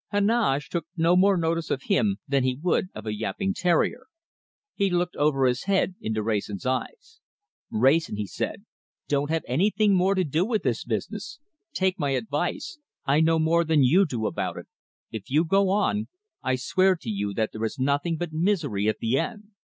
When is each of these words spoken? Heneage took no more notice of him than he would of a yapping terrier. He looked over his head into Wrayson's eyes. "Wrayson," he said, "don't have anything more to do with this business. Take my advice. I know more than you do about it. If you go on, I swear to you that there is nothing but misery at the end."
Heneage 0.11 0.69
took 0.69 0.87
no 0.97 1.15
more 1.15 1.37
notice 1.37 1.69
of 1.69 1.83
him 1.83 2.17
than 2.27 2.43
he 2.43 2.55
would 2.59 2.87
of 2.95 3.05
a 3.05 3.13
yapping 3.13 3.53
terrier. 3.53 4.07
He 4.73 4.89
looked 4.89 5.15
over 5.15 5.45
his 5.45 5.65
head 5.65 5.93
into 6.01 6.23
Wrayson's 6.23 6.65
eyes. 6.65 7.19
"Wrayson," 7.69 8.15
he 8.15 8.25
said, 8.25 8.65
"don't 9.07 9.29
have 9.29 9.43
anything 9.47 9.93
more 9.93 10.15
to 10.15 10.23
do 10.23 10.43
with 10.43 10.63
this 10.63 10.83
business. 10.83 11.39
Take 11.73 11.99
my 11.99 12.15
advice. 12.17 12.79
I 13.05 13.21
know 13.21 13.37
more 13.37 13.63
than 13.63 13.83
you 13.83 14.07
do 14.07 14.25
about 14.25 14.57
it. 14.57 14.65
If 15.11 15.29
you 15.29 15.45
go 15.45 15.69
on, 15.69 16.07
I 16.41 16.55
swear 16.55 16.95
to 16.95 17.09
you 17.11 17.31
that 17.35 17.51
there 17.53 17.63
is 17.63 17.77
nothing 17.77 18.17
but 18.17 18.33
misery 18.33 18.87
at 18.89 18.97
the 18.97 19.19
end." 19.19 19.49